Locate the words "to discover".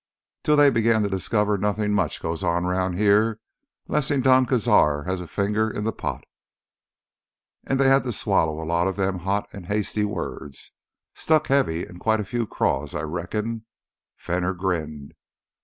1.03-1.59